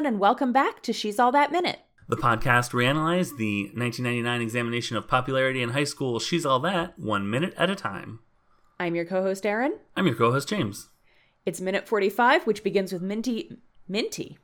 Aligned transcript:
everyone, 0.00 0.14
and 0.14 0.18
welcome 0.20 0.50
back 0.50 0.82
to 0.82 0.94
She's 0.94 1.18
All 1.18 1.30
That 1.32 1.52
Minute. 1.52 1.78
The 2.08 2.16
podcast 2.16 2.72
we 2.72 2.86
analyze 2.86 3.36
the 3.36 3.64
1999 3.74 4.40
examination 4.40 4.96
of 4.96 5.06
popularity 5.06 5.60
in 5.60 5.70
high 5.70 5.84
school. 5.84 6.18
She's 6.18 6.46
all 6.46 6.58
that 6.60 6.98
one 6.98 7.28
minute 7.28 7.52
at 7.58 7.68
a 7.68 7.74
time. 7.74 8.20
I'm 8.78 8.94
your 8.94 9.04
co 9.04 9.22
host, 9.22 9.44
Aaron. 9.44 9.74
I'm 9.94 10.06
your 10.06 10.14
co-host 10.14 10.48
James. 10.48 10.88
It's 11.44 11.60
minute 11.60 11.86
45, 11.86 12.46
which 12.46 12.64
begins 12.64 12.94
with 12.94 13.02
Minty. 13.02 13.58
Minty? 13.88 14.38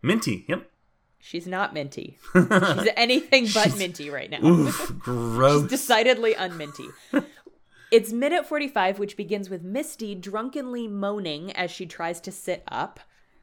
Minty. 0.00 0.46
Yep. 0.48 0.70
She's 1.18 1.46
not 1.46 1.74
Minty. 1.74 2.16
She's 2.32 2.88
anything 2.96 3.44
but 3.44 3.64
She's- 3.64 3.76
Minty 3.76 4.08
right 4.08 4.30
now. 4.30 4.42
Oof. 4.42 4.94
Gross. 4.98 5.68
Decidedly 5.68 6.32
unminty. 6.32 6.88
it's 7.90 8.14
minute 8.14 8.46
45, 8.46 8.98
which 8.98 9.18
begins 9.18 9.50
with 9.50 9.62
Misty 9.62 10.14
drunkenly 10.14 10.88
moaning 10.88 11.52
as 11.52 11.70
she 11.70 11.84
tries 11.84 12.18
to 12.22 12.32
sit 12.32 12.62
up. 12.68 12.98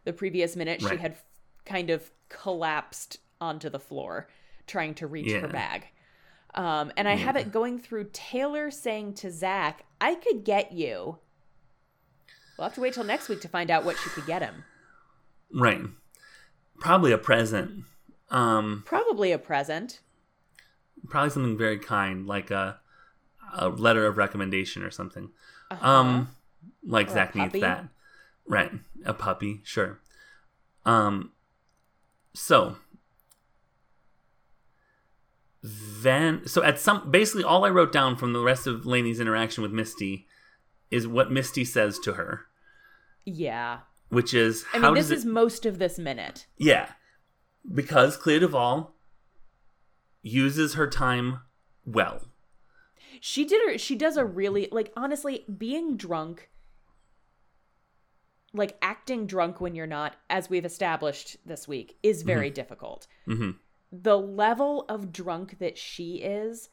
The 0.05 0.13
previous 0.13 0.55
minute, 0.55 0.81
she 0.81 0.95
had 0.95 1.17
kind 1.66 1.90
of 1.90 2.09
collapsed 2.30 3.18
onto 3.41 3.70
the 3.70 3.80
floor, 3.80 4.27
trying 4.67 4.94
to 4.95 5.08
reach 5.08 5.31
her 5.31 5.48
bag. 5.48 5.88
Um, 6.55 6.91
and 6.98 7.08
I 7.08 7.16
have 7.16 7.36
it 7.36 7.52
going 7.52 7.80
through 7.80 8.09
Taylor 8.12 8.72
saying 8.72 9.13
to 9.16 9.31
Zack, 9.31 9.86
I 10.02 10.16
could 10.16 10.44
get 10.44 10.72
you. 10.72 11.17
We'll 12.58 12.66
have 12.67 12.75
to 12.75 12.81
wait 12.81 12.94
till 12.94 13.03
next 13.03 13.30
week 13.30 13.39
to 13.42 13.48
find 13.48 13.70
out 13.72 13.86
what 13.86 13.98
she 13.98 14.09
could 14.09 14.25
get 14.25 14.42
him. 14.42 14.64
right. 15.53 15.81
Probably 16.80 17.11
a 17.11 17.17
present. 17.17 17.83
Um. 18.31 18.83
Probably 18.86 19.31
a 19.31 19.38
present. 19.38 20.00
Probably 21.09 21.30
something 21.30 21.58
very 21.58 21.78
kind, 21.78 22.26
like 22.26 22.52
a 22.52 22.80
a 23.53 23.67
letter 23.70 24.05
of 24.05 24.17
recommendation 24.17 24.83
or 24.83 24.92
something. 24.92 25.30
Uh-huh. 25.72 25.88
Um. 25.89 26.30
Like 26.86 27.09
Or 27.09 27.14
Zack 27.14 27.36
needs 27.36 27.59
that. 27.59 27.86
Right. 28.48 28.72
A 29.05 29.14
puppy. 29.14 29.61
Sure. 29.64 30.00
Um. 30.86 31.31
So 32.33 32.77
then 35.63 36.47
so 36.47 36.63
at 36.63 36.80
some 36.80 37.11
basically 37.11 37.44
all 37.44 37.66
I 37.66 37.69
wrote 37.69 37.91
down 37.91 38.16
from 38.16 38.33
the 38.33 38.39
rest 38.41 38.66
of 38.66 38.86
Laney's 38.86 39.19
interaction 39.19 39.61
with 39.61 39.71
Misty 39.73 40.25
is 40.89 41.05
what 41.08 41.31
Misty 41.31 41.66
says 41.66 41.99
to 41.99 42.13
her, 42.13 42.45
yeah. 43.25 43.80
which 44.08 44.33
is 44.33 44.66
I 44.73 44.80
how 44.80 44.88
mean, 44.88 44.95
this 44.95 45.11
it 45.11 45.17
is 45.19 45.25
most 45.25 45.66
of 45.66 45.77
this 45.77 45.99
minute. 45.99 46.47
yeah 46.58 46.89
because 47.73 48.16
Clea 48.16 48.39
DuVall 48.39 48.91
uses 50.21 50.75
her 50.75 50.88
time 50.88 51.41
well. 51.86 52.21
She 53.19 53.43
did 53.43 53.61
her 53.69 53.77
she 53.77 53.95
does 53.95 54.16
a 54.16 54.23
really 54.23 54.69
like 54.71 54.93
honestly 54.95 55.45
being 55.58 55.97
drunk 55.97 56.49
like 58.53 58.78
acting 58.81 59.28
drunk 59.28 59.61
when 59.61 59.75
you're 59.75 59.86
not 59.88 60.16
as 60.30 60.50
we've 60.50 60.66
established 60.66 61.38
this 61.45 61.67
week 61.67 61.97
is 62.03 62.23
very 62.23 62.50
difficult. 62.50 63.08
hmm 63.25 63.52
The 63.92 64.17
level 64.17 64.86
of 64.89 65.11
drunk 65.11 65.59
that 65.59 65.78
she 65.78 66.16
is 66.17 66.70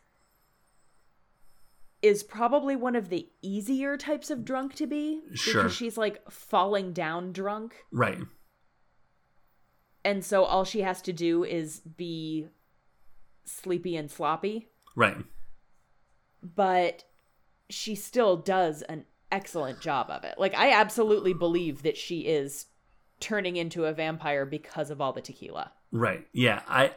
is 2.03 2.23
probably 2.23 2.77
one 2.77 2.95
of 2.95 3.09
the 3.09 3.29
easier 3.43 3.97
types 3.97 4.31
of 4.31 4.45
drunk 4.45 4.75
to 4.75 4.87
be 4.87 5.23
Sure. 5.35 5.63
because 5.65 5.75
she's 5.75 5.97
like 5.97 6.31
falling 6.31 6.93
down 6.93 7.33
drunk 7.33 7.85
Right. 7.91 8.21
and 10.05 10.25
so 10.25 10.45
all 10.45 10.65
she 10.65 10.83
has 10.83 11.03
to 11.03 11.13
do 11.13 11.43
is 11.45 11.81
be 11.81 12.49
sleepy 13.45 13.97
and 13.97 14.11
sloppy 14.11 14.69
Right. 14.95 15.25
but 16.43 17.05
she 17.69 17.95
still 17.95 18.37
does 18.37 18.83
an 18.83 19.05
excellent 19.33 19.81
job 19.81 20.09
of 20.11 20.25
it. 20.25 20.35
Like 20.39 20.55
I 20.55 20.73
absolutely 20.73 21.33
believe 21.33 21.83
that 21.83 21.97
she 21.97 22.21
is 22.21 22.67
turning 23.21 23.57
into 23.57 23.85
a 23.87 23.93
vampire 23.93 24.45
because 24.45 24.91
of 24.91 25.01
all 25.01 25.13
the 25.13 25.21
tequila. 25.21 25.73
Right. 25.93 26.27
Yeah. 26.33 26.63
I. 26.69 26.93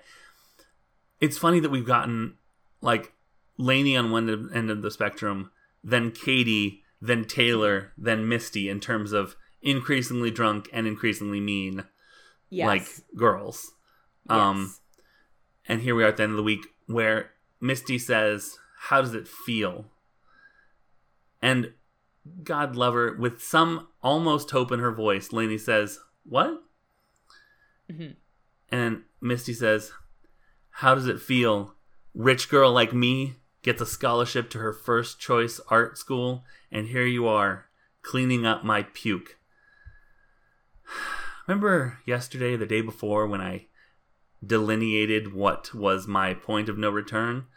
It's 1.21 1.37
funny 1.37 1.59
that 1.59 1.69
we've 1.69 1.85
gotten 1.85 2.35
like 2.81 3.13
Laney 3.57 3.95
on 3.97 4.11
one 4.11 4.49
end- 4.53 4.69
of 4.71 4.81
the 4.81 4.91
spectrum, 4.91 5.51
then 5.83 6.11
Katie, 6.11 6.83
then 7.01 7.25
Taylor, 7.25 7.91
then 7.97 8.27
Misty 8.27 8.69
in 8.69 8.79
terms 8.79 9.11
of 9.11 9.35
increasingly 9.61 10.31
drunk 10.31 10.69
and 10.71 10.87
increasingly 10.87 11.39
mean, 11.41 11.83
Yes. 12.49 12.67
like 12.67 12.87
girls. 13.17 13.71
Um, 14.29 14.57
yes. 14.61 14.79
and 15.67 15.81
here 15.81 15.93
we 15.95 16.03
are 16.03 16.07
at 16.07 16.17
the 16.17 16.23
end 16.23 16.31
of 16.31 16.37
the 16.37 16.43
week 16.43 16.67
where 16.87 17.31
Misty 17.59 17.97
says, 17.97 18.57
"How 18.87 19.01
does 19.01 19.13
it 19.13 19.27
feel?" 19.27 19.85
And 21.41 21.73
God 22.43 22.75
love 22.75 22.93
her, 22.93 23.15
with 23.15 23.41
some 23.43 23.87
almost 24.01 24.51
hope 24.51 24.71
in 24.71 24.79
her 24.79 24.91
voice, 24.91 25.31
Laney 25.31 25.57
says, 25.57 25.99
"What?" 26.23 26.63
Mhm. 27.89 28.15
And 28.69 29.03
Misty 29.21 29.53
says, 29.53 29.91
How 30.69 30.95
does 30.95 31.07
it 31.07 31.21
feel? 31.21 31.75
Rich 32.13 32.49
girl 32.49 32.71
like 32.71 32.93
me 32.93 33.37
gets 33.63 33.81
a 33.81 33.85
scholarship 33.85 34.49
to 34.51 34.59
her 34.59 34.71
first 34.73 35.19
choice 35.19 35.59
art 35.69 35.97
school, 35.97 36.45
and 36.71 36.87
here 36.87 37.05
you 37.05 37.27
are, 37.27 37.69
cleaning 38.01 38.45
up 38.45 38.63
my 38.63 38.83
puke. 38.83 39.37
Remember 41.47 41.99
yesterday, 42.05 42.55
the 42.55 42.65
day 42.65 42.81
before, 42.81 43.27
when 43.27 43.41
I 43.41 43.67
delineated 44.45 45.33
what 45.33 45.73
was 45.73 46.07
my 46.07 46.33
point 46.33 46.69
of 46.69 46.77
no 46.77 46.89
return? 46.89 47.47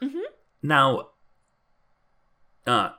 Mhm. 0.00 0.22
Now, 0.62 1.10
uh, 2.66 2.92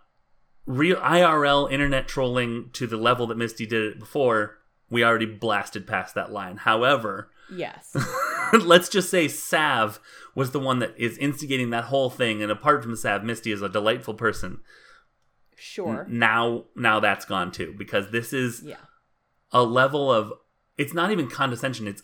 real 0.65 0.97
IRL 0.97 1.71
internet 1.71 2.07
trolling 2.07 2.69
to 2.73 2.87
the 2.87 2.97
level 2.97 3.27
that 3.27 3.37
Misty 3.37 3.65
did 3.65 3.83
it 3.83 3.99
before, 3.99 4.57
we 4.89 5.03
already 5.03 5.25
blasted 5.25 5.85
past 5.87 6.15
that 6.15 6.31
line. 6.31 6.57
However, 6.57 7.29
Yes. 7.53 7.95
let's 8.53 8.87
just 8.89 9.09
say 9.09 9.27
Sav 9.27 9.99
was 10.33 10.51
the 10.51 10.59
one 10.59 10.79
that 10.79 10.93
is 10.97 11.17
instigating 11.17 11.69
that 11.71 11.85
whole 11.85 12.09
thing, 12.09 12.41
and 12.41 12.51
apart 12.51 12.81
from 12.83 12.95
Sav, 12.95 13.23
Misty 13.23 13.51
is 13.51 13.61
a 13.61 13.69
delightful 13.69 14.13
person. 14.13 14.61
Sure. 15.55 16.05
Now, 16.09 16.65
now 16.75 16.99
that's 16.99 17.25
gone 17.25 17.51
too, 17.51 17.75
because 17.77 18.11
this 18.11 18.31
is 18.33 18.63
Yeah. 18.63 18.77
a 19.51 19.63
level 19.63 20.11
of 20.11 20.33
it's 20.77 20.93
not 20.93 21.11
even 21.11 21.29
condescension; 21.29 21.87
it's 21.87 22.03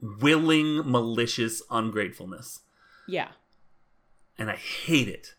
willing, 0.00 0.76
malicious 0.88 1.62
ungratefulness, 1.70 2.60
Yeah. 3.08 3.32
and 4.38 4.50
I 4.50 4.56
hate 4.56 5.08
it. 5.08 5.34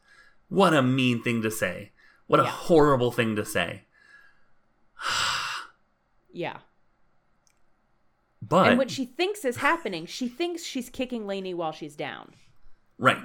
What 0.50 0.74
a 0.74 0.81
mean 0.81 1.22
thing 1.24 1.42
to 1.44 1.52
say! 1.52 1.94
What 2.28 2.40
a 2.40 2.44
Yeah. 2.44 2.50
horrible 2.50 3.12
thing 3.12 3.36
to 3.36 3.46
say! 3.46 3.84
Yeah. 6.34 6.58
But 8.41 8.68
and 8.69 8.78
what 8.78 8.91
she 8.91 9.06
thinks 9.06 9.46
is 9.46 9.58
happening, 9.58 10.06
she 10.06 10.28
thinks 10.28 10.63
she's 10.63 10.90
kicking 10.90 11.25
Laney 11.25 11.53
while 11.53 11.72
she's 11.72 11.96
down. 11.96 12.34
right, 12.97 13.18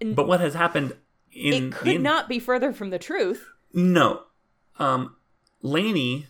And 0.00 0.14
but 0.14 0.28
what 0.28 0.40
has 0.40 0.54
happened 0.54 0.94
in 1.32 1.68
it 1.68 1.72
could 1.72 1.88
in- 1.96 2.02
not 2.02 2.28
be 2.28 2.38
further 2.38 2.72
from 2.72 2.90
the 2.90 2.98
truth. 2.98 3.48
No. 3.72 4.24
Um 4.78 5.16
Laney 5.62 6.26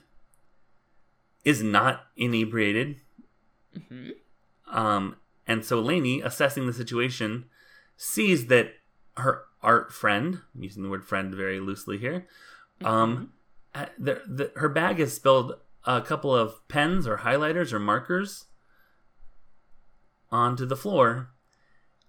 is 1.44 1.62
not 1.62 2.04
inebriated. 2.16 3.00
hmm 3.88 4.10
Um 4.68 5.16
and 5.46 5.64
so 5.64 5.80
Laney, 5.80 6.20
assessing 6.22 6.66
the 6.66 6.72
situation, 6.72 7.46
sees 7.96 8.46
that 8.46 8.74
her 9.16 9.42
art 9.64 9.92
friend, 9.92 10.40
I'm 10.54 10.62
using 10.62 10.82
the 10.82 10.88
word 10.88 11.04
friend 11.04 11.34
very 11.34 11.58
loosely 11.58 11.98
here, 11.98 12.26
um 12.84 13.32
uh, 13.74 13.86
the, 13.98 14.22
the, 14.26 14.52
her 14.54 14.68
bag 14.68 14.98
has 15.00 15.12
spilled 15.12 15.54
a 15.84 16.00
couple 16.00 16.32
of 16.34 16.66
pens 16.68 17.08
or 17.08 17.18
highlighters 17.18 17.72
or 17.72 17.80
markers 17.80 18.44
onto 20.30 20.64
the 20.64 20.76
floor. 20.76 21.30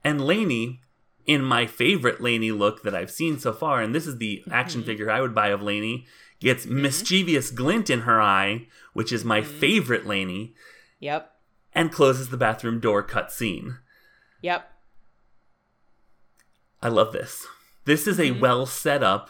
And 0.04 0.22
Laney, 0.24 0.82
in 1.26 1.42
my 1.44 1.66
favorite 1.66 2.22
Laney 2.22 2.52
look 2.52 2.84
that 2.84 2.94
I've 2.94 3.10
seen 3.10 3.40
so 3.40 3.52
far, 3.52 3.82
and 3.82 3.96
this 3.96 4.06
is 4.06 4.18
the 4.20 4.44
action 4.52 4.84
figure 4.84 5.10
I 5.10 5.22
would 5.22 5.34
buy 5.34 5.48
of 5.48 5.64
Laney, 5.64 6.06
gets 6.40 6.68
mischievous 6.68 7.50
glint 7.50 7.90
in 7.90 8.02
her 8.02 8.22
eye, 8.22 8.68
which 8.94 9.12
is 9.12 9.26
my 9.26 9.42
favorite 9.42 10.06
Laney, 10.06 10.54
Yep. 11.00 11.32
and 11.74 11.92
closes 11.92 12.30
the 12.30 12.38
bathroom 12.38 12.80
door 12.80 13.02
cut 13.02 13.32
scene. 13.32 13.80
Yep. 14.42 14.72
I 16.82 16.90
love 16.90 17.14
this. 17.14 17.46
This 17.86 18.08
is 18.08 18.20
a 18.20 18.32
well 18.32 18.66
set 18.66 19.04
up, 19.04 19.30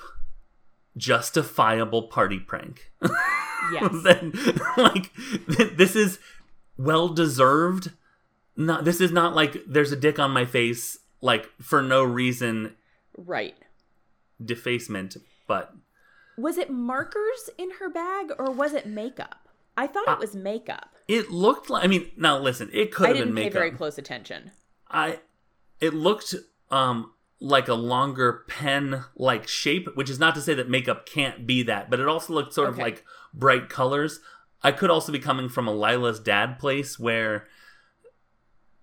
justifiable 0.98 2.04
party 2.04 2.40
prank. 2.40 2.92
Yes. 3.72 3.92
then 4.04 4.34
like 4.78 5.12
th- 5.52 5.76
this 5.76 5.96
is 5.96 6.20
well 6.78 7.10
deserved 7.10 7.92
not 8.56 8.86
this 8.86 9.02
is 9.02 9.12
not 9.12 9.34
like 9.36 9.58
there's 9.68 9.92
a 9.92 9.96
dick 9.96 10.20
on 10.20 10.30
my 10.32 10.46
face 10.46 11.00
like 11.22 11.50
for 11.62 11.82
no 11.82 12.04
reason 12.04 12.76
right. 13.18 13.56
defacement 14.44 15.18
but 15.48 15.74
Was 16.38 16.58
it 16.58 16.70
markers 16.70 17.50
in 17.58 17.72
her 17.80 17.90
bag 17.90 18.32
or 18.38 18.52
was 18.52 18.74
it 18.74 18.86
makeup? 18.86 19.48
I 19.78 19.88
thought 19.88 20.08
it 20.08 20.20
was 20.20 20.36
makeup. 20.36 20.90
it 21.08 21.32
looked 21.32 21.70
like 21.70 21.84
i 21.84 21.88
mean 21.88 22.12
now 22.18 22.38
listen 22.38 22.70
it 22.72 22.92
could 22.94 23.06
I 23.06 23.08
have 23.10 23.18
didn't 23.18 23.30
been 23.34 23.36
pay 23.36 23.44
makeup 23.46 23.54
very 23.60 23.72
close 23.72 23.98
attention. 23.98 24.52
i 24.92 25.20
it 25.82 25.94
looked 25.96 26.36
um 26.70 27.12
like 27.40 27.68
a 27.68 27.74
longer 27.74 28.44
pen 28.48 29.04
like 29.16 29.48
shape 29.48 29.88
which 29.96 30.10
is 30.10 30.18
not 30.20 30.34
to 30.36 30.42
say 30.42 30.54
that 30.54 30.70
makeup 30.70 31.06
can't 31.06 31.46
be 31.46 31.62
that 31.64 31.90
but 31.90 32.00
it 32.00 32.08
also 32.08 32.34
looked 32.34 32.54
sort 32.54 32.70
of 32.70 32.78
like 32.78 33.04
bright 33.34 33.68
colors 33.70 34.20
I 34.64 34.72
could 34.72 34.90
also 34.90 35.12
be 35.12 35.20
coming 35.20 35.48
from 35.50 35.68
a 35.68 35.72
Lila's 35.74 36.20
dad 36.20 36.58
place 36.58 36.98
where 36.98 37.46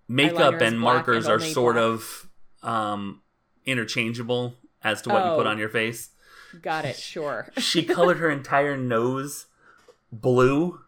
makeup 0.07 0.55
Eyeliner 0.55 0.63
and 0.69 0.81
markers 0.81 1.25
and 1.27 1.35
are 1.35 1.41
sort 1.41 1.75
black. 1.75 1.85
of 1.85 2.29
um, 2.63 3.23
interchangeable 3.65 4.55
as 4.85 5.03
to 5.03 5.09
what 5.09 5.25
you 5.25 5.31
put 5.37 5.47
Oh. 5.47 5.51
on 5.51 5.59
your 5.59 5.69
face. 5.69 6.11
Got 6.61 6.85
it. 6.85 6.97
Sure. 6.97 7.49
She 7.59 7.83
colored 7.83 8.19
her 8.19 8.31
entire 8.39 8.77
nose 8.77 9.47
blue 10.13 10.81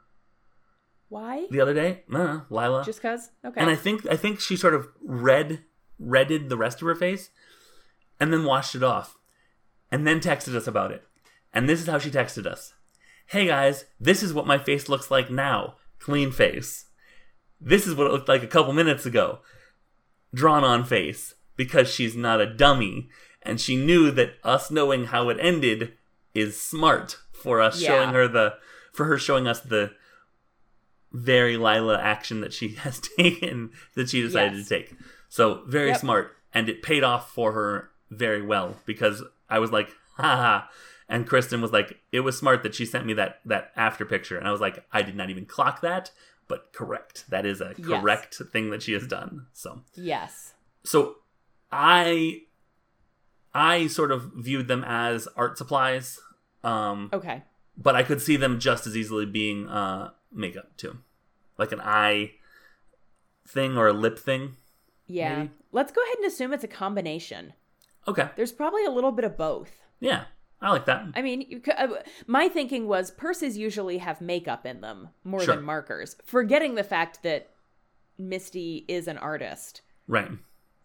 Why? 1.09 1.47
the 1.51 1.61
other 1.61 1.75
day. 1.75 2.03
No, 2.09 2.43
Lila. 2.51 2.85
Just 2.85 3.01
cause? 3.03 3.31
Okay. 3.45 3.61
and 3.61 3.71
I 3.71 3.75
think 3.75 4.07
I 4.07 4.17
think 4.17 4.41
she 4.41 4.57
sort 4.57 4.75
of 4.75 4.89
red 5.03 5.65
redded 5.99 6.49
the 6.51 6.57
rest 6.57 6.83
of 6.83 6.87
her 6.87 6.95
face, 6.95 7.31
and 8.21 8.33
then 8.33 8.45
washed 8.45 8.75
it 8.75 8.83
off, 8.83 9.17
and 9.91 10.07
then 10.07 10.21
texted 10.21 10.55
us 10.55 10.67
about 10.67 10.91
it. 10.93 11.03
And 11.53 11.69
this 11.69 11.81
is 11.81 11.87
how 11.87 11.99
she 11.99 12.11
texted 12.11 12.47
us: 12.47 12.75
"Hey 13.27 13.47
guys, 13.47 13.85
this 14.01 14.23
is 14.23 14.33
what 14.33 14.47
my 14.47 14.59
face 14.59 14.89
looks 14.89 15.11
like 15.11 15.31
now. 15.31 15.77
Clean 15.99 16.31
face. 16.33 16.87
This 17.61 17.87
is 17.87 17.95
what 17.95 18.07
it 18.07 18.13
looked 18.13 18.29
like 18.29 18.43
a 18.43 18.47
couple 18.49 18.73
minutes 18.73 19.07
ago. 19.07 19.39
Drawn 20.35 20.65
on 20.65 20.85
face 20.85 21.35
because 21.57 21.89
she's 21.89 22.17
not 22.17 22.41
a 22.41 22.53
dummy, 22.53 23.09
and 23.43 23.61
she 23.61 23.77
knew 23.77 24.11
that 24.11 24.35
us 24.43 24.71
knowing 24.71 25.07
how 25.07 25.29
it 25.29 25.39
ended 25.41 25.95
is 26.35 26.61
smart 26.61 27.19
for 27.33 27.61
us 27.61 27.81
Yeah. 27.81 27.89
showing 27.89 28.11
her 28.15 28.27
the 28.29 28.55
for 28.93 29.05
her 29.07 29.19
showing 29.19 29.47
us 29.47 29.61
the 29.61 29.93
very 31.13 31.57
Lila 31.57 31.99
action 32.01 32.41
that 32.41 32.53
she 32.53 32.69
has 32.85 33.01
taken 33.01 33.71
that 33.95 34.11
she 34.11 34.23
decided 34.23 34.59
Yes. 34.59 34.69
to 34.69 34.75
take. 34.81 34.97
So 35.29 35.63
very 35.67 35.89
Yep. 35.91 36.01
smart, 36.01 36.37
and 36.53 36.69
it 36.69 36.83
paid 36.83 37.05
off 37.05 37.33
for 37.33 37.53
her 37.53 37.91
very 38.11 38.43
well 38.43 38.77
because 38.87 39.23
I 39.49 39.59
was 39.59 39.71
like, 39.73 39.89
ha 40.17 40.37
ha. 40.37 40.71
And 41.09 41.27
Kristen 41.27 41.61
was 41.61 41.71
like, 41.73 41.99
it 42.13 42.21
was 42.21 42.39
smart 42.39 42.63
that 42.63 42.75
she 42.75 42.87
sent 42.87 43.05
me 43.07 43.13
that 43.15 43.41
that 43.45 43.73
after 43.77 44.05
picture, 44.07 44.39
and 44.39 44.49
I 44.49 44.53
was 44.53 44.61
like, 44.61 44.85
I 44.93 45.03
did 45.03 45.15
not 45.17 45.29
even 45.31 45.45
clock 45.45 45.81
that, 45.83 46.11
but 46.49 46.73
correct. 46.73 47.25
That 47.29 47.45
is 47.45 47.61
a 47.61 47.75
Yes. 47.77 47.87
correct 48.01 48.41
thing 48.53 48.71
that 48.71 48.83
she 48.83 48.93
has 48.95 49.07
done. 49.07 49.47
So 49.53 49.83
yes. 49.95 50.55
so 50.83 51.17
I 51.71 52.43
I 53.55 53.87
sort 53.87 54.13
of 54.13 54.33
viewed 54.37 54.67
them 54.69 54.83
as 54.87 55.29
art 55.37 55.59
supplies. 55.59 56.19
Um 56.63 57.11
Okay. 57.13 57.43
but 57.77 57.95
I 57.95 58.03
could 58.03 58.23
see 58.23 58.37
them 58.37 58.59
just 58.59 58.87
as 58.87 58.97
easily 58.97 59.27
being 59.27 59.69
uh, 59.69 60.11
makeup 60.33 60.77
too, 60.79 60.99
like 61.59 61.71
an 61.73 61.81
eye 61.83 62.33
thing 63.47 63.77
or 63.77 63.89
a 63.89 63.93
lip 63.93 64.19
thing. 64.19 64.57
Yeah. 65.07 65.37
Maybe. 65.37 65.51
Let's 65.73 65.93
go 65.93 66.03
ahead 66.03 66.17
and 66.19 66.27
assume 66.27 66.53
it's 66.55 66.65
a 66.65 66.69
combination. 66.69 67.53
Okay, 68.07 68.29
There's 68.37 68.53
probably 68.53 68.85
a 68.85 68.91
little 68.91 69.13
bit 69.13 69.25
of 69.25 69.37
both. 69.37 69.73
yeah, 70.01 70.25
I 70.61 70.71
like 70.71 70.85
that. 70.87 71.07
I 71.15 71.23
mean, 71.23 71.41
you 71.43 71.63
uh, 71.77 71.89
my 72.27 72.49
thinking 72.49 72.87
was 72.87 73.11
purses 73.11 73.57
usually 73.59 73.99
have 73.99 74.21
makeup 74.21 74.65
in 74.67 74.81
them 74.81 75.09
more 75.25 75.41
Sure. 75.41 75.57
than 75.57 75.65
markers, 75.65 76.17
forgetting 76.25 76.75
the 76.75 76.85
fact 76.85 77.23
that 77.23 77.51
Misty 78.19 78.85
is 78.89 79.09
an 79.09 79.19
artist. 79.19 79.83
Right. 80.07 80.31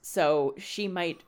So 0.02 0.56
she 0.58 0.88
might 0.88 1.24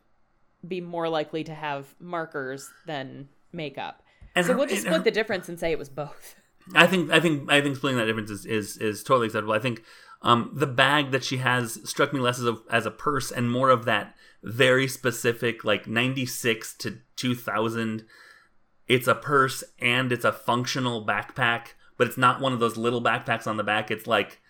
be 0.68 0.82
more 0.82 1.10
likely 1.10 1.44
to 1.44 1.54
have 1.54 1.94
markers 2.00 2.70
than 2.86 3.30
makeup. 3.52 4.02
And 4.36 4.46
so 4.46 4.54
her- 4.54 4.58
we'll 4.58 4.68
just 4.68 4.82
split 4.82 4.98
her- 4.98 5.04
the 5.04 5.12
difference 5.12 5.50
and 5.50 5.60
say 5.60 5.72
it 5.72 5.80
was 5.80 5.90
both. 5.90 6.36
I 6.74 6.88
think 6.88 7.12
I 7.12 7.20
think 7.20 7.52
I 7.52 7.62
think 7.62 7.76
splitting 7.76 7.98
that 7.98 8.06
difference 8.06 8.30
is 8.30 8.46
is, 8.46 8.78
is 8.78 9.04
totally 9.04 9.28
acceptable. 9.28 9.54
I 9.54 9.60
think 9.60 9.84
um, 10.22 10.52
the 10.54 10.68
bag 10.68 11.12
that 11.12 11.24
she 11.24 11.38
has 11.38 11.80
struck 11.90 12.14
me 12.14 12.20
less 12.20 12.40
as 12.40 12.46
a 12.46 12.58
as 12.70 12.86
a 12.86 12.92
purse 12.92 13.32
and 13.32 13.52
more 13.52 13.70
of 13.70 13.86
that 13.86 14.16
very 14.44 14.88
specific 14.88 15.64
like 15.64 15.88
ninety 15.88 16.26
six 16.26 16.74
to 16.78 17.00
two 17.16 17.36
thousand. 17.36 18.06
It's 18.88 19.08
a 19.08 19.16
purse 19.16 19.64
and 19.80 20.12
it's 20.12 20.26
a 20.26 20.34
functional 20.34 21.06
backpack, 21.06 21.74
but 21.98 22.08
it's 22.08 22.18
not 22.18 22.42
one 22.42 22.52
of 22.54 22.60
those 22.60 22.78
little 22.78 23.02
backpacks 23.02 23.48
on 23.48 23.58
the 23.58 23.64
back. 23.64 23.90
It's 23.90 24.08
like 24.08 24.42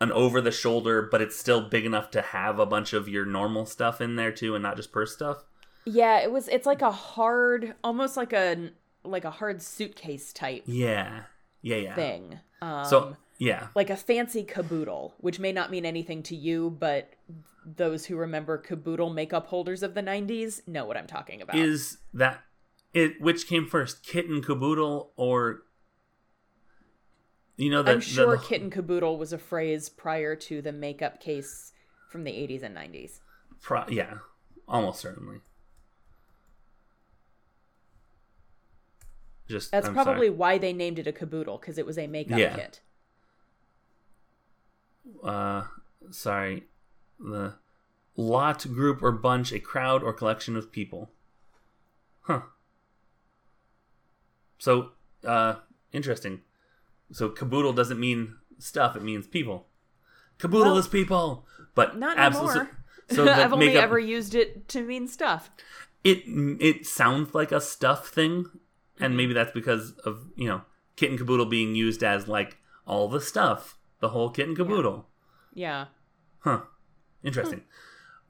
an 0.00 0.10
over 0.10 0.40
the 0.40 0.50
shoulder, 0.50 1.06
but 1.10 1.22
it's 1.22 1.38
still 1.38 1.68
big 1.68 1.84
enough 1.84 2.10
to 2.10 2.20
have 2.20 2.58
a 2.58 2.66
bunch 2.66 2.92
of 2.92 3.08
your 3.08 3.24
normal 3.24 3.66
stuff 3.66 4.00
in 4.00 4.16
there 4.16 4.32
too, 4.32 4.54
and 4.54 4.62
not 4.62 4.76
just 4.76 4.90
purse 4.90 5.12
stuff. 5.12 5.44
Yeah, 5.84 6.20
it 6.20 6.30
was. 6.30 6.48
It's 6.48 6.66
like 6.66 6.82
a 6.82 6.90
hard, 6.90 7.74
almost 7.84 8.16
like 8.16 8.32
a 8.32 8.70
like 9.04 9.24
a 9.24 9.30
hard 9.30 9.62
suitcase 9.62 10.32
type 10.32 10.62
Yeah, 10.66 11.22
yeah, 11.60 11.76
yeah. 11.76 11.94
thing. 11.94 12.40
Um, 12.60 12.84
So 12.84 13.16
yeah, 13.38 13.68
like 13.74 13.90
a 13.90 13.96
fancy 13.96 14.44
caboodle, 14.44 15.14
which 15.18 15.38
may 15.38 15.52
not 15.52 15.70
mean 15.70 15.84
anything 15.84 16.22
to 16.24 16.36
you, 16.36 16.70
but 16.78 17.12
those 17.64 18.06
who 18.06 18.16
remember 18.16 18.58
caboodle 18.58 19.10
makeup 19.10 19.46
holders 19.46 19.82
of 19.82 19.94
the 19.94 20.02
90s 20.02 20.66
know 20.66 20.84
what 20.84 20.96
I'm 20.96 21.06
talking 21.06 21.40
about. 21.40 21.56
is 21.56 21.98
that 22.12 22.42
it 22.92 23.20
which 23.20 23.46
came 23.46 23.66
first 23.66 24.02
kitten 24.02 24.42
caboodle 24.42 25.12
or 25.16 25.62
you 27.56 27.70
know 27.70 27.82
the, 27.82 27.92
I'm 27.92 28.00
sure 28.00 28.36
the, 28.36 28.42
kitten 28.42 28.70
caboodle 28.70 29.16
was 29.16 29.32
a 29.32 29.38
phrase 29.38 29.88
prior 29.88 30.34
to 30.36 30.60
the 30.62 30.72
makeup 30.72 31.20
case 31.20 31.72
from 32.10 32.24
the 32.24 32.32
80s 32.32 32.62
and 32.62 32.76
90s. 32.76 33.20
pro, 33.60 33.86
yeah 33.88 34.14
almost 34.68 35.00
certainly 35.00 35.38
just 39.48 39.70
That's 39.70 39.88
I'm 39.88 39.94
probably 39.94 40.28
sorry. 40.28 40.30
why 40.30 40.58
they 40.58 40.72
named 40.72 40.98
it 40.98 41.06
a 41.06 41.12
caboodle 41.12 41.58
because 41.58 41.78
it 41.78 41.86
was 41.86 41.98
a 41.98 42.06
makeup 42.06 42.38
Yeah. 42.38 42.54
kit. 42.56 42.80
uh 45.24 45.64
sorry 46.10 46.64
the 47.18 47.54
lot 48.16 48.64
group 48.72 49.02
or 49.02 49.10
bunch 49.12 49.52
a 49.52 49.58
crowd 49.58 50.02
or 50.02 50.12
collection 50.12 50.56
of 50.56 50.70
people 50.72 51.10
huh 52.22 52.42
so 54.58 54.90
uh 55.26 55.56
interesting 55.92 56.42
so 57.10 57.28
caboodle 57.28 57.72
doesn't 57.72 57.98
mean 58.00 58.36
stuff 58.58 58.94
it 58.96 59.02
means 59.02 59.26
people 59.26 59.66
caboodle 60.38 60.72
Well, 60.72 60.78
is 60.78 60.88
people 60.88 61.46
but 61.74 61.96
Not 61.98 62.18
absolutely 62.18 62.66
so 63.10 63.28
I've 63.28 63.52
only 63.52 63.66
makeup- 63.66 63.84
ever 63.84 63.98
used 63.98 64.34
it 64.34 64.68
to 64.68 64.82
mean 64.82 65.08
stuff. 65.08 65.50
it 66.04 66.22
it 66.60 66.86
sounds 66.86 67.34
like 67.34 67.50
a 67.52 67.60
stuff 67.60 68.08
thing. 68.08 68.46
And 69.00 69.16
maybe 69.16 69.32
that's 69.32 69.52
because 69.52 69.92
of 70.04 70.26
you 70.36 70.48
know 70.48 70.62
kit 70.96 71.10
and 71.10 71.18
caboodle 71.18 71.46
being 71.46 71.74
used 71.74 72.02
as 72.02 72.28
like 72.28 72.58
all 72.86 73.08
the 73.08 73.20
stuff 73.20 73.78
the 74.00 74.08
whole 74.10 74.30
kit 74.30 74.48
and 74.48 74.56
caboodle. 74.56 75.08
Yeah. 75.54 75.86
huh. 76.40 76.62
Interesting. 77.22 77.62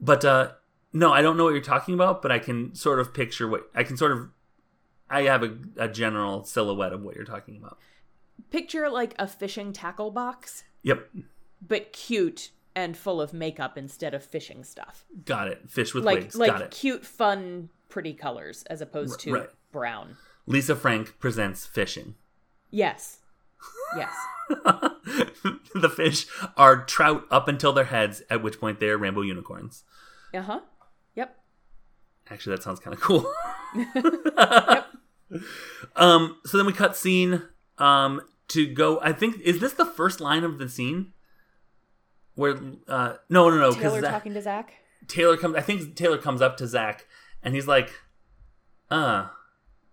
But 0.01 0.25
uh 0.25 0.53
no 0.95 1.11
i 1.13 1.23
don't 1.23 1.37
know 1.39 1.45
what 1.45 1.55
you're 1.55 1.63
talking 1.63 1.95
about 1.95 2.21
but 2.21 2.31
i 2.31 2.39
can 2.39 2.75
sort 2.75 3.01
of 3.01 3.15
picture 3.15 3.49
what 3.49 3.71
i 3.75 3.83
can 3.83 3.97
sort 3.97 4.13
of 4.13 4.29
i 5.09 5.23
have 5.23 5.43
a, 5.43 5.57
a 5.79 5.89
general 5.89 6.45
silhouette 6.45 6.93
of 6.93 7.01
what 7.03 7.17
you're 7.17 7.25
talking 7.25 7.57
about. 7.57 7.79
Picture 8.51 8.91
like 8.91 9.15
a 9.19 9.27
fishing 9.27 9.73
tackle 9.73 10.11
box, 10.11 10.65
yep. 10.83 11.09
But 11.67 11.93
cute 11.93 12.51
and 12.75 12.97
full 12.97 13.21
of 13.23 13.33
makeup 13.33 13.79
instead 13.79 14.13
of 14.15 14.23
fishing 14.25 14.65
stuff. 14.65 15.05
got 15.25 15.49
it. 15.49 15.71
Fish 15.71 15.95
with 15.95 16.05
Like 16.05 16.19
wigs. 16.21 16.37
like 16.37 16.51
got 16.51 16.63
it. 16.63 16.71
cute, 16.71 17.07
fun, 17.07 17.69
pretty 17.89 18.13
colors 18.13 18.65
as 18.65 18.81
opposed 18.83 19.21
to 19.21 19.33
right. 19.33 19.49
brown. 19.71 20.17
Lisa 20.47 20.75
frank 20.77 21.19
presents 21.19 21.67
fishing 21.67 22.15
Yes. 22.71 23.19
Yes. 23.97 24.13
the 24.49 25.93
fish 25.95 26.27
are 26.57 26.85
trout 26.85 27.25
up 27.31 27.49
until 27.49 27.73
their 27.73 27.85
heads 27.85 28.23
at 28.31 28.43
which 28.43 28.59
point 28.61 28.81
they 28.81 28.89
are 28.89 28.99
rainbow 28.99 29.21
unicorns 29.23 29.85
Uh 30.35 30.43
huh. 30.43 30.61
Yep. 31.15 31.37
Actually, 32.31 32.57
that 32.57 32.63
sounds 32.63 32.81
kind 32.81 32.95
of 32.95 33.01
cool. 33.01 33.31
yep. 33.95 34.87
Um, 35.97 36.39
so 36.45 36.57
then 36.57 36.67
we 36.67 36.73
cut 36.73 36.97
scene 36.97 37.43
um 37.79 38.21
to 38.49 38.67
go. 38.67 39.01
I 39.01 39.13
think 39.13 39.41
is 39.41 39.61
this 39.61 39.73
the 39.73 39.87
first 39.87 40.21
line 40.21 40.45
of 40.45 40.59
the 40.59 40.69
scene 40.69 41.13
where 42.35 42.57
uh 42.89 43.15
no 43.29 43.49
no 43.51 43.57
no 43.57 43.73
Taylor 43.73 44.01
because 44.01 44.11
talking 44.11 44.35
to 44.35 44.43
Zack. 44.43 44.75
Taylor 45.09 45.37
comes. 45.37 45.57
I 45.57 45.61
think 45.61 45.95
Taylor 45.97 46.19
comes 46.19 46.41
up 46.43 46.57
to 46.59 46.67
Zack 46.67 47.07
and 47.43 47.55
he's 47.55 47.67
like, 47.67 47.91
"Uh, 48.91 49.29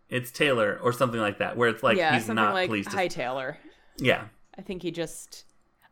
it's 0.10 0.32
Taylor" 0.32 0.80
or 0.82 0.92
something 0.94 1.20
like 1.20 1.38
that, 1.39 1.58
where 1.58 1.70
it's 1.70 1.84
like 1.84 1.98
yeah, 1.98 2.13
he's 2.13 2.28
not 2.28 2.54
like 2.54 2.70
pleased. 2.70 2.92
to- 2.92 2.98
"Hi, 2.98 3.08
Taylor." 3.08 3.58
yeah, 3.98 4.25
I 4.58 4.62
think 4.62 4.82
he 4.84 4.92
just. 4.92 5.46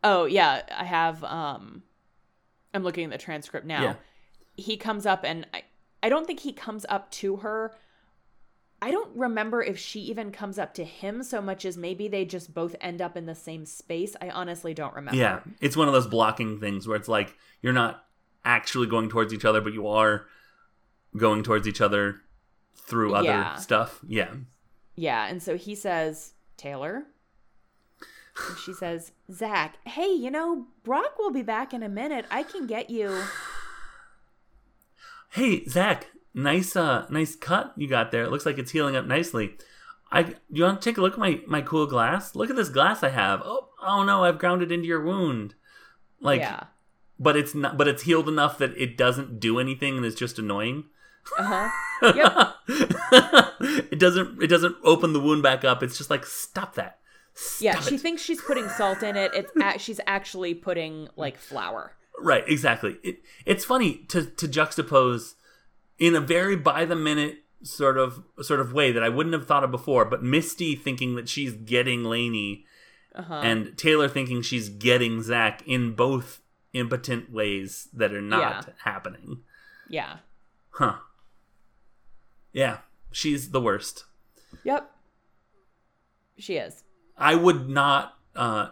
Oh 0.04 0.26
yeah, 0.26 0.62
I 0.76 0.84
have. 0.84 1.24
Um, 1.24 1.84
I'm 2.74 2.84
looking 2.84 3.06
at 3.06 3.12
the 3.12 3.18
transcript 3.18 3.66
now. 3.66 3.82
Yeah. 3.82 3.96
He 4.56 4.78
comes 4.78 5.06
up, 5.06 5.22
and 5.24 5.48
I, 5.54 5.64
I 6.04 6.10
don't 6.10 6.26
think 6.28 6.40
he 6.42 6.54
comes 6.54 6.86
up 6.90 7.10
to 7.12 7.38
her. 7.38 7.74
I 8.80 8.92
don't 8.92 9.16
remember 9.16 9.64
if 9.64 9.80
she 9.80 10.02
even 10.02 10.32
comes 10.32 10.60
up 10.60 10.76
to 10.76 10.84
him 10.84 11.24
so 11.24 11.42
much 11.42 11.66
as 11.66 11.78
maybe 11.78 12.08
they 12.08 12.26
just 12.26 12.54
both 12.54 12.76
end 12.80 13.02
up 13.02 13.18
in 13.18 13.26
the 13.26 13.34
same 13.34 13.66
space. 13.66 14.16
I 14.22 14.30
honestly 14.30 14.76
don't 14.76 14.94
remember. 14.94 15.18
yeah. 15.20 15.40
It's 15.62 15.76
one 15.76 15.88
of 15.88 15.96
those 15.96 16.06
blocking 16.06 16.60
things 16.60 16.88
where 16.88 16.96
it's 16.96 17.08
like 17.08 17.36
you're 17.64 17.74
not 17.74 18.06
actually 18.46 18.86
going 18.86 19.10
towards 19.10 19.34
each 19.34 19.46
other, 19.46 19.62
but 19.62 19.74
you 19.74 19.88
are 19.88 20.28
going 21.18 21.42
towards 21.42 21.68
each 21.68 21.82
other 21.82 22.18
through 22.88 23.14
other 23.14 23.28
Yeah. 23.28 23.56
stuff. 23.58 24.00
Yeah. 24.08 24.34
Yeah, 24.96 25.28
and 25.28 25.44
so 25.44 25.58
he 25.58 25.76
says, 25.76 26.34
Taylor. 26.58 27.06
And 28.50 28.58
she 28.58 28.74
says, 28.74 29.12
Zack, 29.32 29.78
hey, 29.86 30.12
you 30.12 30.32
know, 30.32 30.68
Brock 30.84 31.20
will 31.20 31.32
be 31.32 31.44
back 31.44 31.74
in 31.74 31.84
a 31.84 31.90
minute. 31.90 32.26
I 32.32 32.44
can 32.44 32.66
get 32.66 32.90
you. 32.90 33.24
Hey, 35.32 35.66
Zack, 35.66 36.08
nice 36.34 36.76
uh 36.76 37.06
nice 37.10 37.36
cut 37.36 37.74
you 37.76 37.88
got 37.88 38.12
there. 38.12 38.24
It 38.24 38.32
looks 38.32 38.46
like 38.46 38.58
it's 38.58 38.72
healing 38.72 38.96
up 38.96 39.06
nicely. 39.06 39.58
I 40.12 40.36
you 40.52 40.64
want 40.64 40.82
to 40.82 40.90
take 40.90 40.98
a 40.98 41.02
look 41.02 41.14
at 41.14 41.20
my 41.20 41.42
my 41.48 41.62
cool 41.62 41.86
glass? 41.86 42.36
Look 42.36 42.50
at 42.50 42.56
this 42.56 42.70
glass 42.70 43.04
I 43.04 43.10
have. 43.10 43.42
Oh, 43.44 43.70
oh 43.82 44.04
no, 44.04 44.24
I've 44.24 44.40
ground 44.40 44.62
it 44.62 44.72
into 44.72 44.88
your 44.88 45.04
wound. 45.04 45.56
Like, 46.22 46.40
yeah. 46.42 46.64
but 47.20 47.36
it's 47.36 47.54
not. 47.54 47.78
But 47.78 47.88
it's 47.88 48.04
healed 48.04 48.30
enough 48.30 48.58
that 48.60 48.76
it 48.78 48.98
doesn't 48.98 49.40
do 49.40 49.60
anything 49.60 49.98
and 49.98 50.06
is 50.06 50.16
just 50.16 50.40
annoying. 50.40 50.86
Uh 51.38 51.70
huh. 52.02 52.54
it 53.92 54.00
doesn't. 54.00 54.42
It 54.42 54.48
doesn't 54.48 54.76
open 54.84 55.14
the 55.14 55.20
wound 55.20 55.44
back 55.44 55.64
up. 55.64 55.84
It's 55.84 55.98
just 55.98 56.10
like 56.10 56.26
stop 56.26 56.76
that. 56.76 57.00
Stop 57.34 57.62
Yeah, 57.64 57.80
she 57.82 57.96
it. 57.96 58.02
thinks 58.02 58.22
she's 58.22 58.42
putting 58.42 58.68
salt 58.70 59.04
in 59.04 59.16
it. 59.16 59.32
It's 59.34 59.52
a- 59.62 59.80
she's 59.80 60.00
actually 60.08 60.54
putting 60.54 61.08
like 61.16 61.38
flour. 61.38 61.94
Right, 62.20 62.44
exactly. 62.48 62.98
It, 63.04 63.20
it's 63.46 63.64
funny 63.66 64.06
to 64.10 64.26
to 64.26 64.48
juxtapose 64.48 65.36
in 66.00 66.16
a 66.16 66.20
very 66.22 66.56
by 66.56 66.86
the 66.86 66.96
minute 66.96 67.44
sort 67.64 67.98
of 67.98 68.24
sort 68.42 68.60
of 68.60 68.74
way 68.74 68.92
that 68.92 69.04
I 69.04 69.10
wouldn't 69.10 69.34
have 69.34 69.48
thought 69.48 69.64
of 69.64 69.72
before. 69.72 70.06
But 70.06 70.24
Misty 70.24 70.76
thinking 70.76 71.16
that 71.16 71.30
she's 71.30 71.54
getting 71.54 72.04
Laney, 72.04 72.66
Uh-huh. 73.16 73.34
and 73.44 73.78
Taylor 73.78 74.08
thinking 74.08 74.42
she's 74.42 74.70
getting 74.70 75.22
Zack 75.22 75.62
in 75.68 75.94
both 75.94 76.42
impotent 76.74 77.32
ways 77.32 77.88
that 77.94 78.14
are 78.14 78.22
not 78.22 78.66
Yeah. 78.68 78.74
happening. 78.84 79.42
Yeah. 79.90 80.18
Huh. 80.72 80.98
Yeah, 82.58 82.80
she's 83.12 83.52
the 83.52 83.62
worst. 83.62 84.06
Yep. 84.64 84.90
She 86.40 86.56
is. 86.56 86.84
I 87.16 87.36
would 87.36 87.70
not 87.70 88.16
uh 88.36 88.70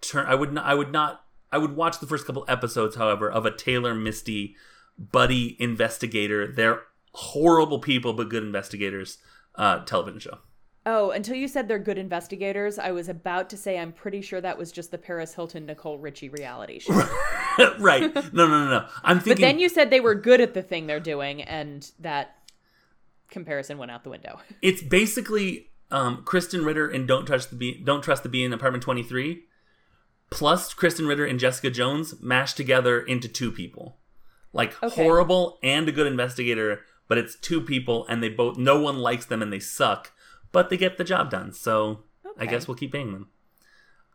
turn 0.00 0.24
I 0.24 0.34
would 0.34 0.54
not 0.54 0.64
I 0.64 0.72
would 0.72 0.90
not 0.90 1.22
I 1.52 1.58
would 1.58 1.76
watch 1.76 2.00
the 2.00 2.06
first 2.06 2.26
couple 2.26 2.46
episodes 2.48 2.96
however 2.96 3.30
of 3.30 3.44
a 3.44 3.54
Taylor 3.54 3.94
Misty 3.94 4.56
buddy 4.96 5.54
investigator. 5.60 6.50
They're 6.50 6.84
horrible 7.12 7.78
people 7.78 8.14
but 8.14 8.30
good 8.30 8.42
investigators 8.42 9.18
uh 9.54 9.80
television 9.80 10.20
show. 10.20 10.38
Oh, 10.86 11.10
until 11.10 11.34
you 11.34 11.46
said 11.46 11.68
they're 11.68 11.78
good 11.78 11.98
investigators, 11.98 12.78
I 12.78 12.92
was 12.92 13.10
about 13.10 13.50
to 13.50 13.58
say 13.58 13.78
I'm 13.78 13.92
pretty 13.92 14.22
sure 14.22 14.40
that 14.40 14.56
was 14.56 14.72
just 14.72 14.92
the 14.92 14.98
Paris 14.98 15.34
Hilton 15.34 15.66
Nicole 15.66 15.98
Richie 15.98 16.30
reality 16.30 16.78
show. 16.78 16.94
right. 17.80 18.14
No, 18.32 18.46
no, 18.46 18.64
no, 18.64 18.70
no. 18.70 18.86
I'm 19.02 19.18
thinking 19.18 19.42
but 19.42 19.46
then 19.46 19.58
you 19.58 19.68
said 19.68 19.90
they 19.90 20.00
were 20.00 20.14
good 20.14 20.40
at 20.40 20.54
the 20.54 20.62
thing 20.62 20.86
they're 20.86 21.00
doing, 21.00 21.42
and 21.42 21.90
that 21.98 22.35
comparison 23.30 23.78
went 23.78 23.90
out 23.90 24.04
the 24.04 24.10
window. 24.10 24.40
it's 24.62 24.82
basically 24.82 25.70
um 25.90 26.24
Krysten 26.24 26.64
Ritter 26.64 26.88
and 26.88 27.06
Don't 27.06 27.26
Touch 27.26 27.48
the 27.48 27.56
Bee 27.56 27.80
Don't 27.82 28.02
Trust 28.02 28.22
the 28.22 28.28
Bee 28.28 28.44
in 28.44 28.52
Apartment 28.52 28.82
23 28.82 29.44
plus 30.30 30.74
Krysten 30.74 31.06
Ritter 31.08 31.24
and 31.24 31.38
Jessica 31.38 31.70
Jones 31.70 32.20
mashed 32.20 32.56
together 32.56 33.00
into 33.00 33.28
two 33.28 33.52
people. 33.52 33.96
Like 34.52 34.82
Okay. 34.82 35.04
horrible 35.04 35.58
and 35.62 35.88
a 35.88 35.92
good 35.92 36.06
investigator, 36.06 36.80
but 37.08 37.18
it's 37.18 37.36
two 37.36 37.60
people 37.60 38.06
and 38.08 38.22
they 38.22 38.28
both 38.28 38.56
no 38.56 38.80
one 38.80 38.98
likes 38.98 39.26
them 39.26 39.42
and 39.42 39.52
they 39.52 39.60
suck, 39.60 40.12
but 40.52 40.70
they 40.70 40.76
get 40.76 40.98
the 40.98 41.04
job 41.04 41.30
done. 41.30 41.52
So 41.52 42.04
I 42.38 42.46
guess 42.46 42.66
we'll 42.66 42.76
keep 42.76 42.92
paying 42.92 43.12
them. 43.12 43.28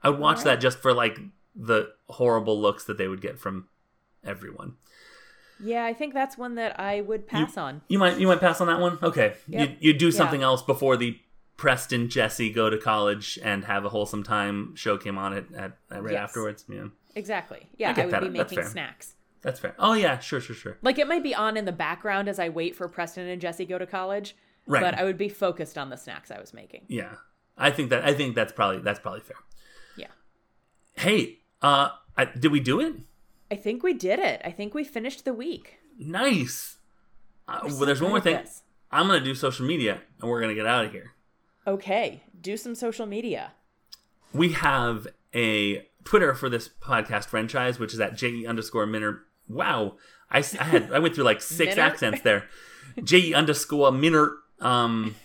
I 0.03 0.09
would 0.09 0.19
watch 0.19 0.39
Alright. 0.39 0.55
that 0.59 0.61
just 0.61 0.79
for 0.79 0.93
like 0.93 1.17
the 1.55 1.89
horrible 2.09 2.59
looks 2.59 2.83
that 2.85 2.97
they 2.97 3.07
would 3.07 3.21
get 3.21 3.39
from 3.39 3.67
everyone. 4.23 4.75
Yeah, 5.63 5.85
I 5.85 5.93
think 5.93 6.13
that's 6.13 6.37
one 6.37 6.55
that 6.55 6.79
I 6.79 7.01
would 7.01 7.27
pass 7.27 7.57
on. 7.57 7.81
You 7.87 7.99
might 7.99 8.17
you 8.19 8.27
might 8.27 8.39
pass 8.39 8.61
on 8.61 8.67
that 8.67 8.79
one. 8.79 8.97
Okay, 9.01 9.35
Yep. 9.47 9.69
you 9.69 9.77
you 9.91 9.93
do 9.97 10.05
Yeah. 10.07 10.11
something 10.11 10.41
else 10.43 10.61
before 10.61 10.97
the 10.97 11.19
Preston 11.57 12.09
Jesse 12.09 12.51
go 12.51 12.69
to 12.69 12.77
college 12.77 13.37
and 13.43 13.65
have 13.65 13.85
a 13.85 13.89
wholesome 13.89 14.23
time. 14.23 14.75
Show 14.75 14.97
came 14.97 15.17
on 15.17 15.33
it 15.33 15.45
at, 15.55 15.77
at 15.91 16.01
right 16.03 16.13
Yes. 16.13 16.21
afterwards. 16.23 16.65
Yeah, 16.67 16.85
Exactly. 17.15 17.69
Yeah, 17.77 17.91
I, 17.91 17.93
get 17.93 18.05
would 18.05 18.13
that. 18.13 18.21
be 18.21 18.29
That's 18.37 18.51
making 18.51 18.63
fair. 18.63 18.71
snacks. 18.71 19.15
that's 19.43 19.59
fair. 19.59 19.75
Oh 19.77 19.93
yeah, 19.93 20.17
sure, 20.19 20.39
sure, 20.41 20.55
sure. 20.55 20.77
Like 20.81 20.97
it 20.99 21.07
might 21.07 21.23
be 21.23 21.35
on 21.35 21.57
in 21.57 21.65
the 21.65 21.71
background 21.71 22.27
as 22.29 22.39
I 22.39 22.49
wait 22.49 22.75
for 22.75 22.87
Preston 22.87 23.27
and 23.27 23.39
Jesse 23.41 23.65
go 23.65 23.77
to 23.77 23.85
college, 23.85 24.35
Right. 24.67 24.81
but 24.81 24.95
I 24.95 25.03
would 25.03 25.17
be 25.17 25.29
focused 25.29 25.77
on 25.77 25.89
the 25.89 25.97
snacks 25.97 26.31
I 26.31 26.39
was 26.39 26.53
making. 26.53 26.85
Yeah, 26.87 27.15
I 27.57 27.69
think 27.71 27.89
that 27.91 28.03
I 28.05 28.13
think 28.13 28.35
that's 28.35 28.51
probably 28.53 28.79
that's 28.79 28.99
probably 28.99 29.21
fair. 29.21 29.37
Yeah. 29.97 30.07
Hey, 30.95 31.39
uh, 31.61 31.89
I, 32.17 32.25
did 32.25 32.51
we 32.51 32.59
do 32.59 32.79
it? 32.79 32.95
I 33.51 33.55
think 33.55 33.83
we 33.83 33.93
did 33.93 34.17
it. 34.17 34.41
I 34.45 34.51
think 34.51 34.73
we 34.73 34.85
finished 34.85 35.25
the 35.25 35.33
week. 35.33 35.79
Nice. 35.99 36.77
Uh, 37.49 37.59
well, 37.65 37.79
there's 37.79 38.01
one 38.01 38.11
more 38.11 38.21
thing. 38.21 38.37
this. 38.37 38.63
I'm 38.89 39.07
gonna 39.07 39.19
do 39.19 39.35
social 39.35 39.65
media, 39.65 39.99
and 40.21 40.29
we're 40.29 40.39
gonna 40.39 40.55
get 40.55 40.65
out 40.65 40.85
of 40.85 40.91
here. 40.93 41.11
Okay, 41.67 42.23
do 42.39 42.55
some 42.55 42.75
social 42.75 43.05
media. 43.05 43.51
we 44.33 44.53
have 44.53 45.07
a 45.35 45.85
Twitter 46.05 46.33
for 46.33 46.49
this 46.49 46.69
podcast 46.69 47.25
franchise, 47.25 47.77
which 47.77 47.93
is 47.93 47.99
at 47.99 48.15
je 48.15 48.45
underscore 48.45 48.85
minor. 48.85 49.23
Wow, 49.49 49.97
I, 50.29 50.39
I, 50.39 50.63
had 50.63 50.91
I 50.93 50.99
went 50.99 51.13
through 51.13 51.25
like 51.25 51.41
six 51.41 51.75
Minner? 51.75 51.81
accents 51.81 52.21
there. 52.21 52.45
je 53.03 53.33
underscore 53.33 53.91
minor. 53.91 54.37
Um, 54.61 55.15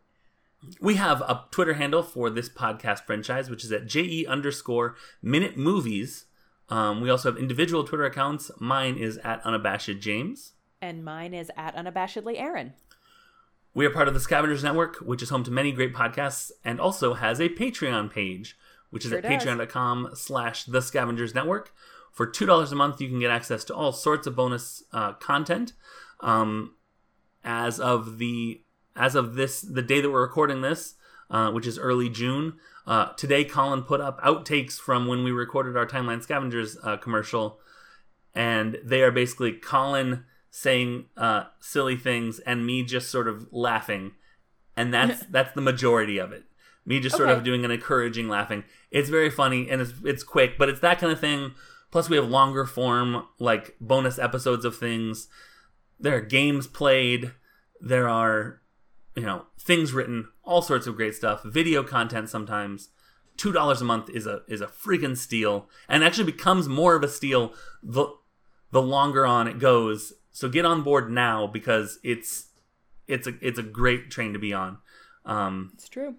we 0.80 0.94
have 0.94 1.20
a 1.22 1.46
Twitter 1.50 1.74
handle 1.74 2.04
for 2.04 2.30
this 2.30 2.48
podcast 2.48 3.06
franchise, 3.06 3.50
which 3.50 3.64
is 3.64 3.72
at 3.72 3.86
je 3.86 4.24
underscore 4.24 4.94
minute 5.20 5.56
movies. 5.56 6.26
Um, 6.70 7.00
we 7.00 7.10
also 7.10 7.30
have 7.30 7.40
individual 7.40 7.84
Twitter 7.84 8.04
accounts. 8.04 8.50
Mine 8.58 8.96
is 8.96 9.18
at 9.18 9.44
unabashed 9.44 9.98
James. 10.00 10.52
And 10.80 11.04
mine 11.04 11.34
is 11.34 11.50
at 11.56 11.74
unabashedly 11.76 12.40
Aaron. 12.40 12.74
We 13.74 13.86
are 13.86 13.90
part 13.90 14.08
of 14.08 14.14
the 14.14 14.20
Scavengers 14.20 14.64
Network, 14.64 14.96
which 14.96 15.22
is 15.22 15.30
home 15.30 15.44
to 15.44 15.50
many 15.50 15.72
great 15.72 15.94
podcasts 15.94 16.50
and 16.64 16.80
also 16.80 17.14
has 17.14 17.40
a 17.40 17.48
Patreon 17.48 18.10
page, 18.12 18.56
which 18.90 19.04
is 19.04 19.10
Sure 19.10 19.18
at 19.18 19.24
patreon.com 19.24 20.10
slash 20.14 20.64
the 20.64 20.80
Scavengers 20.80 21.34
Network. 21.34 21.72
For 22.12 22.26
$2 22.26 22.72
a 22.72 22.74
month, 22.74 23.00
you 23.00 23.08
can 23.08 23.20
get 23.20 23.30
access 23.30 23.62
to 23.64 23.74
all 23.74 23.92
sorts 23.92 24.26
of 24.26 24.34
bonus 24.34 24.82
uh, 24.92 25.12
content. 25.14 25.74
Um, 26.20 26.74
as 27.44 27.80
of 27.80 28.18
the 28.18 28.62
as 28.96 29.14
of 29.14 29.34
this 29.34 29.60
the 29.60 29.82
day 29.82 30.00
that 30.00 30.10
we're 30.10 30.20
recording 30.20 30.60
this, 30.60 30.94
uh, 31.30 31.50
which 31.50 31.66
is 31.66 31.78
early 31.78 32.08
June, 32.08 32.54
uh, 32.86 33.12
today 33.12 33.44
Colin 33.44 33.82
put 33.82 34.00
up 34.00 34.20
outtakes 34.22 34.78
from 34.78 35.06
when 35.06 35.22
we 35.22 35.30
recorded 35.30 35.76
our 35.76 35.86
Timeline 35.86 36.22
Scavengers 36.22 36.76
uh, 36.82 36.96
commercial, 36.96 37.58
and 38.34 38.78
they 38.84 39.02
are 39.02 39.10
basically 39.10 39.52
Colin 39.52 40.24
saying 40.50 41.06
uh, 41.16 41.44
silly 41.60 41.96
things 41.96 42.38
and 42.40 42.66
me 42.66 42.82
just 42.82 43.10
sort 43.10 43.28
of 43.28 43.46
laughing, 43.52 44.12
and 44.76 44.92
that's 44.92 45.24
that's 45.30 45.52
the 45.54 45.60
majority 45.60 46.18
of 46.18 46.32
it. 46.32 46.44
Me 46.86 46.98
just 46.98 47.16
sort 47.16 47.28
of 47.28 47.44
doing 47.44 47.64
an 47.64 47.70
encouraging 47.70 48.28
laughing. 48.28 48.64
It's 48.90 49.10
very 49.10 49.30
funny 49.30 49.68
and 49.70 49.80
it's 49.80 49.92
it's 50.02 50.22
quick, 50.22 50.56
but 50.58 50.68
it's 50.68 50.80
that 50.80 50.98
kind 50.98 51.12
of 51.12 51.20
thing. 51.20 51.52
Plus, 51.90 52.08
we 52.08 52.16
have 52.16 52.28
longer 52.28 52.64
form 52.64 53.26
like 53.38 53.76
bonus 53.80 54.18
episodes 54.18 54.64
of 54.64 54.76
things. 54.76 55.28
There 55.98 56.16
are 56.16 56.20
games 56.20 56.66
played. 56.66 57.32
There 57.80 58.08
are 58.08 58.62
you 59.16 59.22
know 59.22 59.46
things 59.58 59.92
written, 59.92 60.28
all 60.44 60.62
sorts 60.62 60.86
of 60.86 60.96
great 60.96 61.14
stuff. 61.14 61.42
Video 61.44 61.82
content 61.82 62.28
sometimes. 62.28 62.90
Two 63.36 63.52
dollars 63.52 63.80
a 63.80 63.84
month 63.84 64.10
is 64.10 64.26
a 64.26 64.42
is 64.48 64.60
a 64.60 64.66
freaking 64.66 65.16
steal, 65.16 65.68
and 65.88 66.04
actually 66.04 66.24
becomes 66.30 66.68
more 66.68 66.94
of 66.94 67.02
a 67.02 67.08
steal 67.08 67.54
the 67.82 68.06
the 68.70 68.82
longer 68.82 69.24
on 69.26 69.48
it 69.48 69.58
goes. 69.58 70.12
So 70.32 70.48
get 70.48 70.64
on 70.64 70.82
board 70.82 71.10
now 71.10 71.46
because 71.46 71.98
it's 72.02 72.48
it's 73.08 73.26
a 73.26 73.32
it's 73.40 73.58
a 73.58 73.62
great 73.62 74.10
train 74.10 74.32
to 74.34 74.38
be 74.38 74.52
on. 74.52 74.78
Um, 75.24 75.70
It's 75.74 75.88
true. 75.88 76.16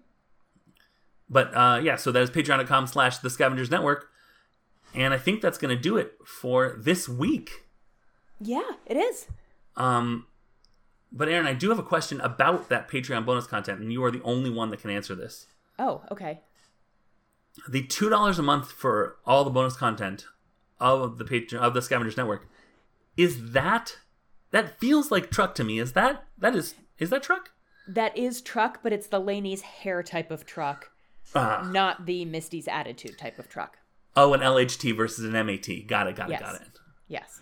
but 1.30 1.54
uh, 1.56 1.80
yeah, 1.84 1.96
so 1.96 2.12
that 2.12 2.22
is 2.22 2.30
patreon.com 2.30 2.88
slash 2.88 3.18
the 3.20 3.30
scavengers 3.30 3.70
network. 3.72 4.10
And 4.94 5.14
I 5.14 5.18
think 5.18 5.42
that's 5.42 5.58
going 5.58 5.76
to 5.76 5.82
do 5.82 5.96
it 5.98 6.18
for 6.26 6.76
this 6.78 7.08
week. 7.08 7.66
Yeah, 8.42 8.72
it 8.86 8.98
is. 8.98 9.28
Um, 9.78 10.26
but 11.12 11.28
Aaron, 11.28 11.48
I 11.48 11.54
do 11.54 11.70
have 11.70 11.80
a 11.80 11.84
question 11.84 12.22
about 12.22 12.70
that 12.70 12.88
Patreon 12.90 13.26
bonus 13.26 13.48
content, 13.48 13.80
and 13.80 13.92
you 13.92 14.04
are 14.04 14.12
the 14.12 14.22
only 14.24 14.50
one 14.50 14.70
that 14.70 14.82
can 14.82 14.90
answer 14.90 15.16
this. 15.16 15.48
Oh, 15.80 16.04
okay. 16.12 16.42
The 17.70 17.84
two 17.84 18.10
dollars 18.10 18.40
a 18.40 18.44
month 18.44 18.72
for 18.72 19.18
all 19.26 19.44
the 19.44 19.50
bonus 19.50 19.76
content 19.76 20.26
of 20.80 21.18
the 21.18 21.26
Patreon 21.26 21.60
of 21.60 21.74
the 21.74 21.82
Scavengers 21.82 22.18
Network 22.18 22.48
is 23.18 23.52
that 23.52 23.98
that 24.52 24.80
feels 24.80 25.12
like 25.12 25.30
truck 25.30 25.54
to 25.56 25.64
me. 25.64 25.80
Is 25.80 25.94
that 25.94 26.24
that 26.38 26.56
is 26.56 26.76
is 26.98 27.10
that 27.10 27.24
truck? 27.24 27.52
That 27.88 28.18
is 28.18 28.42
truck, 28.42 28.80
but 28.84 28.94
it's 28.94 29.08
the 29.08 29.20
Laney's 29.20 29.62
hair 29.62 30.02
type 30.04 30.32
of 30.32 30.46
truck, 30.46 30.92
Ah. 31.36 31.68
not 31.72 32.06
the 32.06 32.24
Misty's 32.26 32.68
attitude 32.68 33.18
type 33.18 33.38
of 33.38 33.50
truck. 33.50 33.80
Oh, 34.16 34.34
an 34.34 34.42
LHT 34.42 34.96
versus 34.96 35.26
an 35.26 35.34
MAT. 35.34 35.88
Got 35.88 36.08
it. 36.08 36.16
Got 36.16 36.30
it. 36.30 36.32
Yes. 36.34 36.42
Got 36.42 36.56
it. 36.62 36.68
Yes. 37.08 37.42